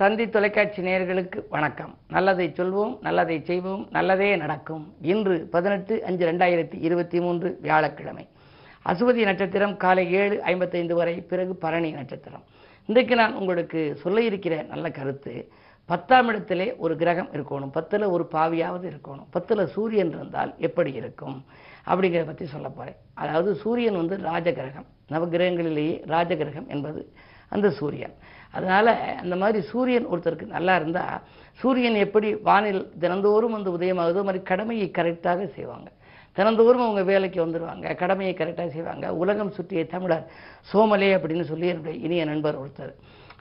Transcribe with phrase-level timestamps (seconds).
[0.00, 1.92] தந்தி தொலைக்காட்சி நேயர்களுக்கு வணக்கம்.
[2.14, 4.82] நல்லதை சொல்வோம் நல்லதை செய்வோம் நல்லதே நடக்கும்.
[5.12, 8.24] இன்று பதினெட்டு அஞ்சு ரெண்டாயிரத்தி இருபத்தி மூன்று வியாழக்கிழமை.
[8.90, 12.44] அசுவதி நட்சத்திரம் காலை ஏழு ஐம்பத்தைந்து வரை பிறகு பரணி நட்சத்திரம்.
[12.88, 15.34] இன்றைக்கு நான் உங்களுக்கு சொல்ல இருக்கிற நல்ல கருத்து
[15.86, 21.38] பத்தாம் இடத்திலே ஒரு கிரகம் இருக்கணும் பத்தில் ஒரு பாவியாவது இருக்கணும் பத்தில் சூரியன் இருந்தால் எப்படி இருக்கும்
[21.86, 24.86] அப்படிங்கிறத பற்றி சொல்ல போகிறேன் அதாவது சூரியன் வந்து ராஜகிரகம்.
[25.14, 27.00] நவகிரகங்களிலேயே ராஜகிரகம் என்பது
[27.48, 28.14] அந்த சூரியன்.
[28.52, 28.90] அதனால்
[29.22, 31.18] அந்த மாதிரி சூரியன் ஒருத்தருக்கு நல்லா இருந்தால்
[31.60, 35.88] சூரியன் எப்படி வானில் தினந்தோறும் வந்து உதயமாகுதோ மாதிரி கடமையை கரெக்டாக செய்வாங்க.
[36.32, 39.14] தினந்தோறும் அவங்க வேலைக்கு வந்துடுவாங்க கடமையை கரெக்டாக செய்வாங்க.
[39.14, 40.26] உலகம் சுற்றிய தமிழர்
[40.70, 42.94] சோமலே அப்படின்னு சொல்லி என்னுடைய இனிய நண்பர் ஒருத்தர்.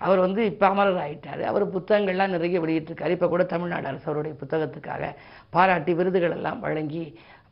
[0.05, 1.41] அவர் வந்து இப்போ அமரர் ஆயிட்டார்.
[1.51, 3.15] அவர் புத்தகங்கள்லாம் நிறைய வெளியிட்டிருக்காரு.
[3.17, 5.03] இப்போ கூட தமிழ்நாடு அரசு அவருடைய புத்தகத்துக்காக
[5.49, 7.03] பாராட்டி விருதுகள் எல்லாம் வழங்கி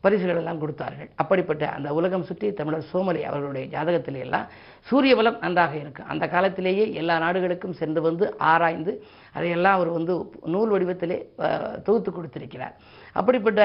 [0.04, 1.08] பரிசுகள் எல்லாம் கொடுத்தார்கள்.
[1.22, 4.46] அப்படிப்பட்ட அந்த உலகம் சுற்றி தமிழர் சோமலி அவர்களுடைய ஜாதகத்திலே எல்லாம்
[4.88, 8.94] சூரிய பலம் நன்றாக இருக்கும் அந்த காலத்திலேயே எல்லா நாடுகளுக்கும் சென்று வந்து ஆராய்ந்து
[9.36, 10.14] அதையெல்லாம் அவர் வந்து
[10.54, 11.18] நூல் வடிவத்திலே
[11.86, 12.74] தொகுத்து கொடுத்திருக்கிறார்.
[13.20, 13.62] அப்படிப்பட்ட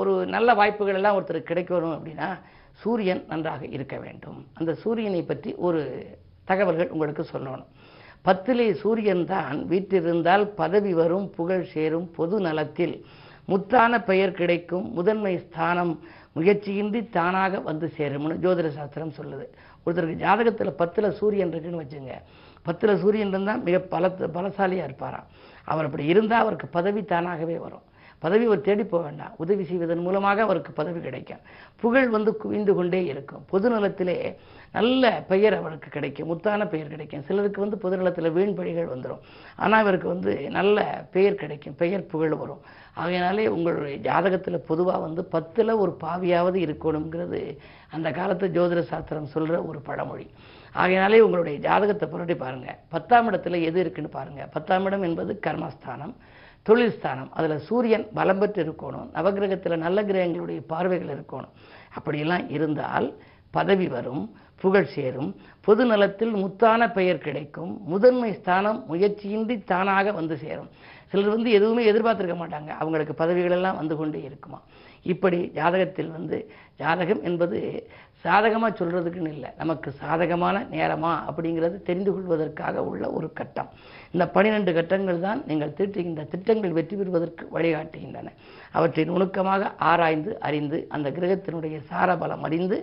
[0.00, 2.28] ஒரு நல்ல வாய்ப்புகள் எல்லாம் ஒருத்தர் கிடைக்கணும் அப்படின்னா
[2.82, 4.38] சூரியன் நன்றாக இருக்க வேண்டும்.
[4.58, 5.82] அந்த சூரியனை பற்றி ஒரு
[6.50, 7.68] தகவல்கள் உங்களுக்கு சொல்லணும்.
[8.28, 12.94] பத்திலே சூரியன் தான் வீட்டிருந்தால் பதவி வரும் புகழ் சேரும் பொது நலத்தில்
[13.48, 15.92] முத்தான பெயர் கிடைக்கும் முதன்மை ஸ்தானம்
[16.36, 19.46] முயற்சியின்றி தானாக வந்து சேரும்னு ஜோதிட சாஸ்திரம் சொல்லுது.
[19.84, 22.14] ஒருத்தருக்கு ஜாதகத்தில் பத்தில் சூரியன் இருக்குன்னு வச்சுங்க
[22.62, 25.26] பத்தில் சூரியன் இருந்தால் மிக பல பலசாலியாக இருப்பாராம்.
[25.64, 27.84] அவர் அப்படி இருந்தால் அவருக்கு பதவி தானாகவே வரும்.
[28.24, 29.34] பதவி அவர் தேடி போக வேண்டாம்.
[29.42, 31.42] உதவி செய்வதன் மூலமாக அவருக்கு பதவி கிடைக்கும்.
[31.82, 33.42] புகழ் வந்து குவிந்து கொண்டே இருக்கும்.
[33.52, 34.16] பொதுநலத்திலே
[34.76, 36.28] நல்ல பெயர் அவருக்கு கிடைக்கும்.
[36.30, 37.26] முத்தான பெயர் கிடைக்கும்.
[37.28, 39.22] சிலருக்கு வந்து பொதுநலத்தில் வீண் பழிகள் வந்துடும்
[39.64, 40.86] ஆனால் இவருக்கு வந்து நல்ல
[41.16, 41.78] பெயர் கிடைக்கும்.
[41.82, 42.62] பெயர் புகழ் வரும்.
[43.02, 47.40] ஆகையினாலே உங்களுடைய ஜாதகத்தில் பொதுவாக வந்து பத்தில் ஒரு பாவியாவது இருக்கணுங்கிறது
[47.96, 50.26] அந்த காலத்து ஜோதிட சாஸ்திரம் சொல்கிற ஒரு பழமொழி.
[50.82, 56.14] ஆகையினாலே உங்களுடைய ஜாதகத்தை புரட்டி பாருங்கள் பத்தாம் இடத்துல எது இருக்குன்னு பாருங்கள் பத்தாம் இடம் என்பது கர்மஸ்தானம்.
[56.66, 59.08] தொழில் ஸ்தானம் அதில் சூரியன் பலம் பெற்று இருக்கணும்.
[59.14, 61.52] நவகிரகத்தில் நல்ல கிரகங்களுடைய பார்வைகள் இருக்கணும்.
[61.94, 63.08] அப்படியெல்லாம் இருந்தால்
[63.50, 64.24] பதவி வரும்
[64.62, 65.30] புகழ் சேரும்.
[65.60, 67.72] பொது நலத்தில் முத்தான பெயர் கிடைக்கும்.
[67.84, 70.70] முதன்மை ஸ்தானம் முயற்சியின்றி தானாக வந்து சேரும்.
[71.10, 72.70] சிலர் வந்து எதுவுமே எதிர்பார்த்திருக்க மாட்டாங்க.
[72.82, 74.60] அவங்களுக்கு பதவிகளெல்லாம் வந்து கொண்டே இருக்குமா?
[75.02, 77.88] இப்படி ஜாதகத்தில் வந்து ஜாதகம் என்பது
[78.24, 79.50] சாதகமாக சொல்கிறதுக்குன்னு இல்லை.
[79.62, 83.70] நமக்கு சாதகமான நேரமா அப்படிங்கிறது தெரிந்து கொள்வதற்காக உள்ள ஒரு கட்டம்.
[84.14, 88.32] இந்த பனிரெண்டு கட்டங்கள் தான் நீங்கள் தீட்டுகின்ற திட்டங்கள் வெற்றி பெறுவதற்கு வழிகாட்டுகின்றன.
[88.78, 92.78] அவற்றை நுணுக்கமாக ஆராய்ந்து அறிந்து அந்த கிரகத்தினுடைய சாரபலம் அறிந்து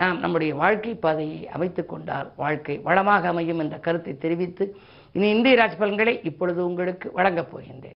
[0.00, 4.64] நாம் நம்முடைய வாழ்க்கை பாதையை அமைத்து கொண்டால் வாழ்க்கை வளமாக அமையும் என்ற கருத்தை தெரிவித்து
[5.14, 7.98] இனி இந்திய ராசி பலன்களை இப்பொழுது உங்களுக்கு வழங்கப் போகின்றேன்.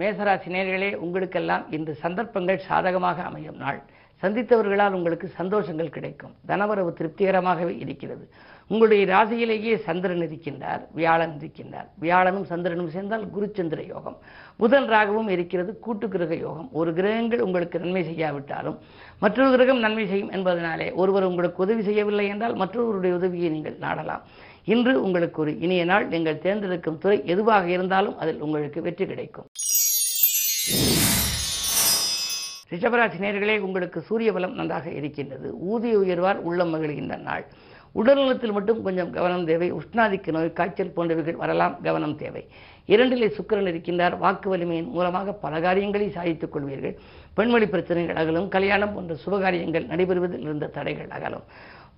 [0.00, 3.80] மேசராசி நேர்களே உங்களுக்கெல்லாம் இன்று சந்தர்ப்பங்கள் சாதகமாக அமையும் நாள்.
[4.22, 6.34] சந்தித்தவர்களால் உங்களுக்கு சந்தோஷங்கள் கிடைக்கும்.
[6.50, 8.24] தனவரவு திருப்திகரமாகவே இருக்கிறது.
[8.70, 11.88] உங்களுடைய ராசியிலேயே சந்திரன் இருக்கின்றார் வியாழன் இருக்கின்றார்.
[12.04, 14.16] வியாழனும் சந்திரனும் சேர்ந்தால் குருச்சந்திர யோகம்.
[14.60, 16.68] புதன் ராகவும் இருக்கிறது கூட்டு கிரக யோகம்.
[16.80, 18.78] ஒரு கிரகங்கள் உங்களுக்கு நன்மை செய்யாவிட்டாலும்
[19.24, 24.24] மற்றொரு கிரகம் நன்மை செய்யும் என்பதனாலே ஒருவர் உங்களுக்கு உதவி செய்யவில்லை என்றால் மற்றொருவருடைய உதவியை நீங்கள் நாடலாம்.
[24.64, 26.08] இன்று உங்களுக்கு ஒரு இனிய நாள்.
[26.08, 29.48] நீங்கள் தேர்ந்தெடுக்கும் துறை எதுவாக இருந்தாலும் அதில் உங்களுக்கு வெற்றி கிடைக்கும்.
[32.72, 35.58] ரிஷபராசி நேர்களே உங்களுக்கு சூரிய பலம் நன்றாக இருக்கின்றது.
[35.58, 37.46] ஊதிய உயர்வார் உள்ளம் மகிழ்கின்ற நாள்.
[37.94, 39.72] உடல்நலத்தில் மட்டும் கொஞ்சம் கவனம் தேவை.
[39.72, 42.48] உஷ்ணாதிக்க நோய் காய்ச்சல் போன்றவைகள் வரலாம் கவனம் தேவை.
[42.86, 44.18] இரண்டிலே சுக்கிரன் இருக்கின்றார்.
[44.18, 46.96] வாக்கு வலிமையின் மூலமாக பல காரியங்களை சாதித்துக் கொள்வீர்கள்.
[47.36, 48.48] பெண்வழி பிரச்சனைகள் அகலும்.
[48.48, 51.42] கல்யாணம் போன்ற சுபகாரியங்கள் நடைபெறுவதில் இருந்த தடைகள் அகலும்.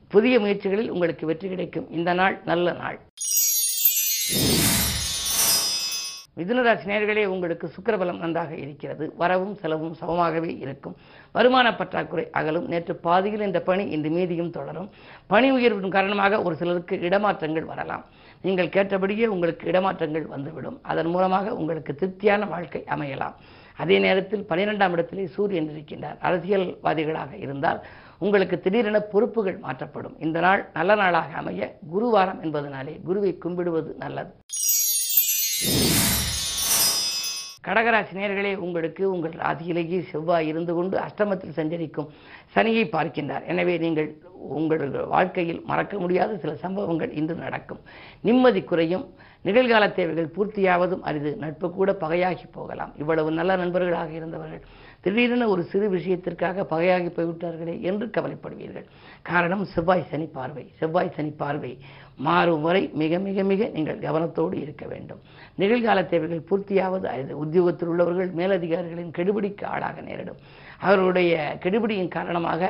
[0.09, 1.91] புதிய முயற்சிகளில் உங்களுக்கு வெற்றி கிடைக்கும்.
[1.91, 2.99] இந்த நாள் நல்ல நாள்.
[6.39, 9.13] மிதுனராசி நேர்களே உங்களுக்கு சுக்கரபலம் நன்றாக இருக்கிறது.
[9.17, 10.97] வரவும் செலவும் சமமாகவே இருக்கும்.
[11.33, 12.67] வருமான பற்றாக்குறை அகலும்.
[12.73, 14.89] நேற்று பாதியில் இந்த பணி இன்று மீதியும் தொடரும்.
[15.27, 18.05] பணி உயர்வின் காரணமாக ஒரு சிலருக்கு இடமாற்றங்கள் வரலாம்.
[18.43, 20.79] நீங்கள் கேட்டபடியே உங்களுக்கு இடமாற்றங்கள் வந்துவிடும்.
[20.83, 23.37] அதன் மூலமாக உங்களுக்கு திருப்தியான வாழ்க்கை அமையலாம்.
[23.77, 27.81] அதே நேரத்தில் பனிரெண்டாம் இடத்திலே சூரியன் இருக்கின்றார் அரசியல்வாதிகளாக இருந்தால்
[28.19, 30.19] உங்களுக்கு திடீரென பொறுப்புகள் மாற்றப்படும்.
[30.19, 34.33] இந்த நாள் நல்ல நாளாக அமைய குருவாரம் என்பதனாலே குருவை கும்பிடுவது நல்லது.
[37.67, 42.11] கடகராசி நேர்களே உங்களுக்கு உங்கள் ராசியிலேயே செவ்வாய் இருந்து கொண்டு அஷ்டமத்தில் சஞ்சரிக்கும்
[42.55, 43.45] சனியை பார்க்கின்றார்.
[43.53, 44.09] எனவே நீங்கள்
[44.59, 44.83] உங்கள்
[45.15, 47.81] வாழ்க்கையில் மறக்க முடியாத சில சம்பவங்கள் இன்று நடக்கும்.
[48.29, 49.07] நிம்மதி குறையும்
[49.49, 51.33] நிகழ்கால தேவைகள் பூர்த்தியாவதும் அரிது.
[51.45, 52.93] நட்பு கூட பகையாகி போகலாம்.
[53.03, 54.65] இவ்வளவு நல்ல நண்பர்களாக இருந்தவர்கள்.
[55.05, 58.87] திடீரென ஒரு சிறு விஷயத்திற்காக பகையாகி போய்விட்டார்களே என்று கவலைப்படுவீர்கள்.
[59.23, 60.65] காரணம் செவ்வாய் சனி பார்வை.
[60.79, 61.73] செவ்வாய் சனி பார்வை.
[62.17, 65.21] மாறும் வரை மிக மிக மிக நீங்கள் கவனத்தோடு இருக்க வேண்டும்.
[65.59, 70.41] நிகழ்கால தேவைகள் பூர்த்தியாவது அல்லது உத்தியோகத்தில் உள்ளவர்கள் மேலதிகாரிகளின் கெடுபிடிக்கு ஆளாக நேரிடும்.
[70.81, 72.63] அவர்களுடைய கெடுபிடியின் காரணமாக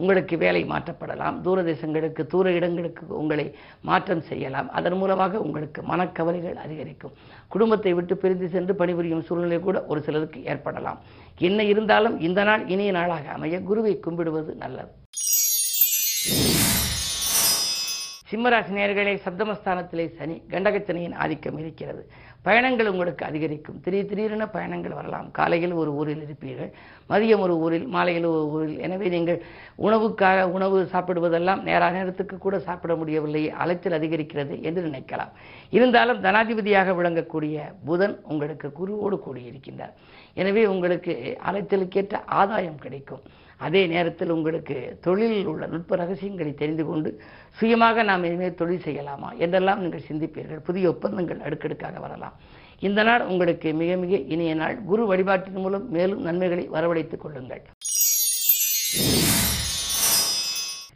[0.00, 1.36] உங்களுக்கு வேலை மாற்றப்படலாம்.
[1.44, 3.46] தூரதேசங்களுக்கு தூர இடங்களுக்கு உங்களை
[3.88, 4.68] மாற்றம் செய்யலாம்.
[4.78, 7.16] அதன் மூலமாக உங்களுக்கு மனக்கவலைகள் அதிகரிக்கும்.
[7.54, 11.00] குடும்பத்தை விட்டு பிரிந்து சென்று பணிபுரியும் சூழ்நிலை கூட ஒரு சிலருக்கு ஏற்படலாம்.
[11.48, 14.92] என்ன இருந்தாலும் இந்த நாள் இனிய நாளாக அமைய குருவை கும்பிடுவது நல்லது.
[18.30, 22.02] சிம்மராசி நேர்களே சப்தமஸ்தானத்திலே சனி கண்டகச்சனையின் ஆதிக்கம் இருக்கிறது.
[22.42, 23.80] பயணங்கள் உங்களுக்கு அதிகரிக்கும்.
[23.80, 25.30] திடீர் திடீரென பயணங்கள் வரலாம்.
[25.30, 26.70] காலையில் ஒரு ஊரில் இருப்பீர்கள்.
[27.10, 28.78] மதியம் ஒரு ஊரில் மாலையில் ஒரு ஊரில்.
[28.78, 29.42] எனவே நீங்கள்
[29.78, 33.50] உணவுக்காக உணவு சாப்பிடுவதெல்லாம் நேர நேரத்துக்கு கூட சாப்பிட முடியவில்லை.
[33.50, 35.32] அலைச்சல் அதிகரிக்கிறது என்று நினைக்கலாம்.
[35.70, 39.94] இருந்தாலும் தனாதிபதியாக விளங்கக்கூடிய புதன் உங்களுக்கு குருவோடு கூடியிருக்கின்றார்.
[40.42, 41.12] எனவே உங்களுக்கு
[41.48, 43.22] அலைத்தலுக்கேற்ற ஆதாயம் கிடைக்கும்.
[43.66, 44.76] அதே நேரத்தில் உங்களுக்கு
[45.06, 47.10] தொழிலில் உள்ள நுட்ப ரகசியங்களை தெரிந்து கொண்டு
[47.58, 50.64] சுயமாக நாம் இனிமேல் தொழில் செய்யலாமா என்றெல்லாம் நீங்கள் சிந்திப்பீர்கள்.
[50.68, 52.36] புதிய ஒப்பந்தங்கள் அடுக்கடுக்காக வரலாம்.
[52.88, 54.76] இந்த நாள் உங்களுக்கு மிக மிக இனிய நாள்.
[54.90, 57.64] குரு வழிபாட்டின் மூலம் மேலும் நன்மைகளை வரவழைத்துக் கொள்ளுங்கள்.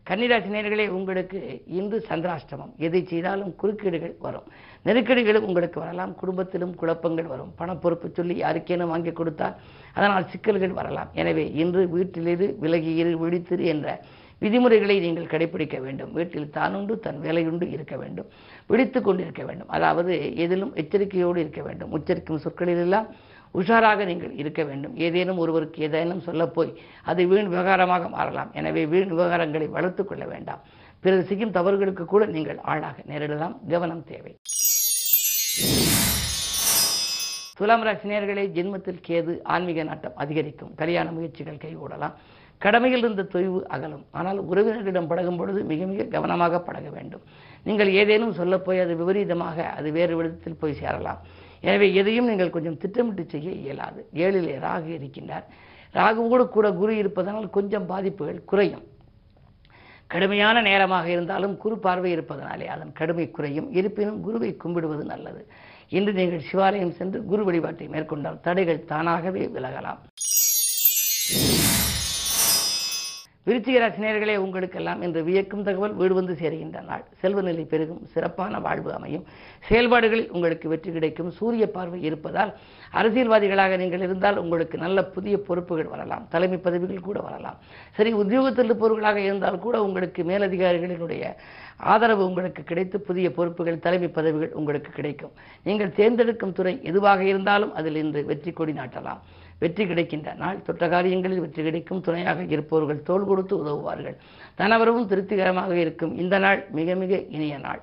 [0.08, 1.40] கன்னிராசி நேர்களே உங்களுக்கு
[1.78, 2.72] இன்று சந்திராஷ்டமம்.
[2.86, 4.46] எதை செய்தாலும் குறுக்கீடுகள் வரும்.
[4.86, 6.12] நெருக்கடிகளும் உங்களுக்கு வரலாம்.
[6.20, 7.52] குடும்பத்திலும் குழப்பங்கள் வரும்.
[7.60, 9.56] பணப்பொறுப்பு சொல்லி யாருக்கேனும் வாங்கி கொடுத்தால்
[9.96, 11.12] அதனால் சிக்கல்கள் வரலாம்.
[11.14, 13.96] எனவே இன்று வீட்டிலிரு விலகியிரு விழித்திரு என்ற
[14.44, 16.12] விதிமுறைகளை நீங்கள் கடைபிடிக்க வேண்டும்.
[16.18, 18.30] வீட்டில் தானுண்டு தன் வேலையுண்டு இருக்க வேண்டும்.
[18.70, 19.68] விழித்து கொண்டிருக்க வேண்டும்.
[19.76, 20.14] அதாவது
[20.44, 21.92] எதிலும் எச்சரிக்கையோடு இருக்க வேண்டும்.
[21.98, 23.08] உச்சரிக்கும் சொற்களிலெல்லாம்
[23.60, 24.94] உஷாராக நீங்கள் இருக்க வேண்டும்.
[25.06, 26.72] ஏதேனும் ஒருவருக்கு ஏதேனும் சொல்லப்போய்
[27.10, 28.52] அது வீண் விவகாரமாக மாறலாம்.
[28.60, 30.62] எனவே வீண் விவகாரங்களை வளர்த்து கொள்ள வேண்டாம்.
[31.04, 33.56] பிறகு செய்யும் தவறுகளுக்கு கூட நீங்கள் ஆளாக நேரிடலாம்.
[33.72, 34.34] கவனம் தேவை.
[37.58, 40.70] துலாம் ராசினியர்களே ஜென்மத்தில் கேது ஆன்மீக நாட்டம் அதிகரிக்கும்.
[40.80, 42.14] கல்யாண முயற்சிகள் கைகூடலாம்.
[42.64, 44.02] கடமையில் இருந்த தொய்வு அகலும்.
[44.18, 47.22] ஆனால் உறவினர்களிடம் பழகும் பொழுது மிக மிக கவனமாக பழக வேண்டும்.
[47.68, 51.20] நீங்கள் ஏதேனும் சொல்லப்போய் அது விபரீதமாக அது வேறு விதத்தில் போய் சேரலாம்.
[51.62, 54.00] எனவே எதையும் நீங்கள் கொஞ்சம் திட்டமிட்டு செய்ய இயலாது.
[54.24, 55.46] ஏழிலே ராகு இருக்கின்றார்.
[55.98, 58.84] ராகுவோடு கூட குரு இருப்பதனால் கொஞ்சம் பாதிப்புகள் குறையும்.
[60.12, 63.68] கடுமையான நேரமாக இருந்தாலும் குரு பார்வை இருப்பதனாலே அதன் கடுமை குறையும்.
[63.78, 65.42] இருப்பினும் குருவை கும்பிடுவது நல்லது.
[65.98, 70.02] இன்று நீங்கள் சிவாலயம் சென்று குரு வழிபாட்டை மேற்கொண்டால் தடைகள் தானாகவே விலகலாம்.
[73.46, 77.02] விருச்சிக ராசினியர்களே உங்களுக்கெல்லாம் இன்று வியக்கும் தகவல் வீடு வந்து சேருகின்ற நாள்.
[77.22, 79.24] செல்வ நிலை பெருகும் சிறப்பான வாழ்வு அமையும்.
[79.68, 82.52] செயல்பாடுகளில் உங்களுக்கு வெற்றி கிடைக்கும் சூரிய பார்வை இருப்பதால்
[83.00, 87.58] அரசியல்வாதிகளாக நீங்கள் இருந்தால் உங்களுக்கு நல்ல புதிய பொறுப்புகள் வரலாம் தலைமை பதவிகள் கூட வரலாம்.
[87.98, 91.24] சரி உத்தியோகத்தில் இருப்பவர்களாக இருந்தால் கூட உங்களுக்கு மேலதிகாரிகளினுடைய
[91.92, 95.32] ஆதரவு உங்களுக்கு கிடைத்து புதிய பொறுப்புகள் தலைமை பதவிகள் உங்களுக்கு கிடைக்கும்.
[95.66, 99.22] நீங்கள் தேர்ந்தெடுக்கும் துறை எதுவாக இருந்தாலும் அதில் இன்று வெற்றி கொடி நாட்டலாம்.
[99.62, 102.02] வெற்றி கிடைக்கின்ற நாள் தொட்ட காரியங்களில் வெற்றி கிடைக்கும்.
[102.06, 104.16] துணையாக இருப்பவர்கள் தோள் கொடுத்து உதவுவார்கள்.
[104.60, 106.14] தனவரவும் திருப்திகரமாக இருக்கும்.
[106.24, 107.82] இந்த நாள் மிக மிக இனிய நாள்.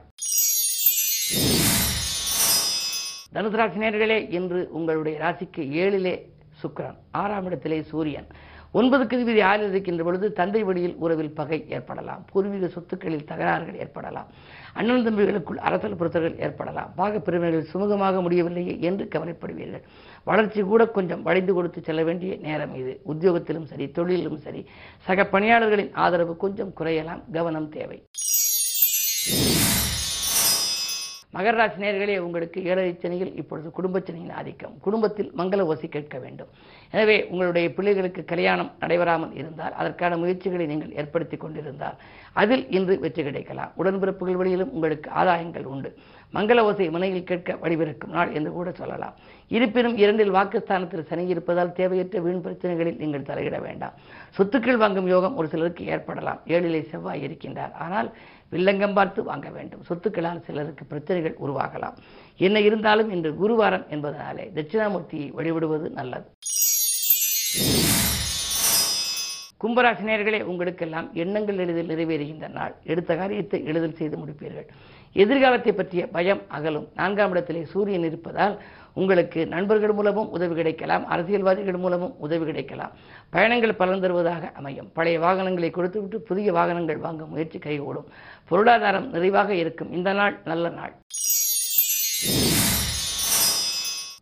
[3.36, 6.16] தனுசு ராசினியர்களே இன்று உங்களுடைய ராசிக்கு ஏழிலே
[6.62, 8.30] சுக்கரன் ஆறாம் இடத்திலே சூரியன்.
[8.78, 12.26] ஒன்பதுக்கு விதி ஆறில் இருக்கின்ற பொழுது தந்தை வழியில் உறவில் பகை ஏற்படலாம்.
[12.32, 14.28] பூர்வீக சொத்துக்களில் தகராறுகள் ஏற்படலாம்.
[14.74, 16.92] அண்ணன் தம்பிகளுக்குள் அரசல் பொருத்தர்கள் ஏற்படலாம்.
[16.96, 19.86] பாக பிரிவினர்கள் சுமூகமாக முடியவில்லையே என்று கவலைப்படுவீர்கள்.
[20.24, 23.02] வளர்ச்சி கூட கொஞ்சம் வளைந்து கொடுத்து செல்ல வேண்டிய நேரம் இது.
[23.14, 24.64] உத்தியோகத்திலும் சரி தொழிலிலும் சரி
[25.08, 27.24] சக பணியாளர்களின் ஆதரவு கொஞ்சம் குறையலாம்.
[27.32, 28.00] கவனம் தேவை.
[31.34, 34.76] மகர ராசி நேர்களே உங்களுக்கு ஏழரை சனியில் இப்பொழுது குடும்பச்சனியின் ஆதிக்கம்.
[34.86, 36.50] குடும்பத்தில் மங்கள ஓசி கேட்க வேண்டும்.
[36.94, 42.00] எனவே உங்களுடைய பிள்ளைகளுக்கு கல்யாணம் நடைபெறாமல் இருந்தால் அதற்கான முயற்சிகளை நீங்கள் ஏற்படுத்தி கொண்டிருந்தால்
[42.42, 43.74] அதில் இன்று வெற்றி கிடைக்கலாம்.
[43.82, 45.92] உடன்பிறப்புகள் வழியிலும் உங்களுக்கு ஆதாயங்கள் உண்டு.
[46.38, 49.16] மங்கள ஓசை முனையில் கேட்க வழிபிறக்கும் நாள் என்று கூட சொல்லலாம்.
[49.58, 53.96] இருப்பினும் இரண்டில் வாக்குஸ்தானத்தில் சனி இருப்பதால் தேவையற்ற வீண் பிரச்சனைகளில் நீங்கள் தலையிட வேண்டாம்.
[54.38, 56.42] சொத்துக்கள் வாங்கும் யோகம் ஒரு சிலருக்கு ஏற்படலாம்.
[56.56, 57.74] ஏழிலே செவ்வாய் இருக்கின்றார்.
[57.86, 58.12] ஆனால்
[58.52, 59.84] வில்லங்கம் பார்த்து வாங்க வேண்டும்.
[59.90, 61.98] சொத்துக்களால் சிலருக்கு பிரச்சனைகள் உருவாகலாம்.
[62.38, 66.30] என்ன இருந்தாலும் இன்று குருவாரம் என்பதனாலே தட்சிணாமூர்த்தியை வழிபடுவது நல்லது.
[69.64, 72.76] கும்பராசினியர்களே உங்களுக்கெல்லாம் எண்ணங்கள் எளிதில் நிறைவேறுகின்ற நாள்.
[72.84, 74.68] எடுத்த காரியத்தை எளிதில் செய்து முடிப்பீர்கள்.
[75.14, 76.88] எதிர்காலத்தை பற்றிய பயம் அகலும்.
[76.96, 78.56] நான்காம் இடத்திலே சூரியன் இருப்பதால்
[79.02, 82.94] உங்களுக்கு நண்பர்கள் மூலமும் உதவி கிடைக்கலாம் அரசியல்வாதிகள் மூலமும் உதவி கிடைக்கலாம்.
[83.36, 84.92] பயணங்கள் பலன் தருவதாக அமையும்.
[84.98, 88.10] பழைய வாகனங்களை கொடுத்துவிட்டு புதிய வாகனங்கள் வாங்க முயற்சி கைகூடும்.
[88.52, 89.94] பொருளாதாரம் நிறைவாக இருக்கும்.
[90.00, 90.94] இந்த நாள் நல்ல நாள்.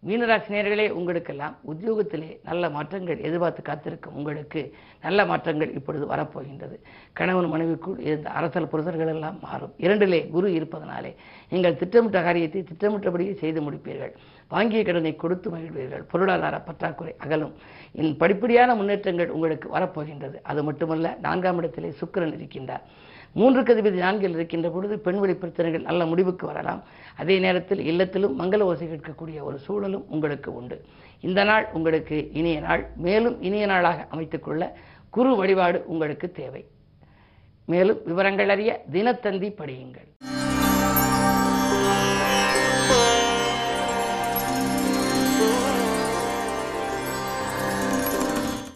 [0.07, 4.61] மீனராசி நேர்களே உங்களுக்கெல்லாம் உத்தியோகத்திலே நல்ல மாற்றங்கள் எதிர்பார்த்து காத்திருக்கும் உங்களுக்கு
[5.01, 6.75] நல்ல மாற்றங்கள் இப்பொழுது வரப்போகின்றது.
[7.13, 9.73] கணவன் மனைவிக்குள் இருந்த அரசல் புரசல்கள் எல்லாம் மாறும்.
[9.77, 11.11] இரண்டிலே குரு இருப்பதனாலே
[11.49, 14.13] நீங்கள் திட்டமிட்ட காரியத்தை திட்டமிட்டபடியே செய்து முடிப்பீர்கள்.
[14.47, 16.05] வாங்கிய கடனை கொடுத்து மகிழ்வீர்கள்.
[16.11, 17.53] பொருளாதார பற்றாக்குறை அகலும்.
[17.91, 20.39] இன் படிப்படியான முன்னேற்றங்கள் உங்களுக்கு வரப்போகின்றது.
[20.43, 22.85] அது மட்டுமல்ல நான்காம் இடத்திலே சுக்கிரன் இருக்கின்றார்.
[23.37, 26.81] மூன்றுக்கு அதிபதி நான்கில் இருக்கின்ற பொழுது பெண்வெளி பிரச்சனைகள் நல்ல முடிவுக்கு வரலாம்.
[27.17, 30.77] அதே நேரத்தில் இல்லத்திலும் மங்கள ஓசை கேட்கக்கூடிய ஒரு சூழலும் உங்களுக்கு உண்டு.
[31.21, 32.83] இந்த நாள் உங்களுக்கு இனிய நாள்.
[32.95, 34.71] மேலும் இனிய நாளாக அமைத்துக்கொள்ள
[35.09, 36.63] குரு வழிபாடு உங்களுக்கு தேவை.
[37.65, 40.09] மேலும் விவரங்கள் அறிய தினத்தந்தி படியுங்கள்.